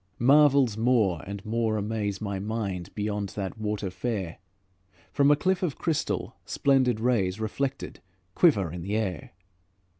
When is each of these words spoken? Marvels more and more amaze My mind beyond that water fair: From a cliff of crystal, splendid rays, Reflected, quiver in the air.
Marvels 0.17 0.77
more 0.77 1.21
and 1.27 1.45
more 1.45 1.77
amaze 1.77 2.19
My 2.19 2.39
mind 2.39 2.89
beyond 2.95 3.29
that 3.35 3.59
water 3.59 3.91
fair: 3.91 4.39
From 5.11 5.29
a 5.29 5.35
cliff 5.35 5.61
of 5.61 5.77
crystal, 5.77 6.35
splendid 6.43 6.99
rays, 6.99 7.39
Reflected, 7.39 7.99
quiver 8.33 8.71
in 8.71 8.81
the 8.81 8.95
air. 8.97 9.33